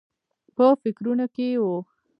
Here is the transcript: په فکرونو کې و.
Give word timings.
په 0.55 0.65
فکرونو 0.81 1.25
کې 1.35 1.47
و. 1.61 1.63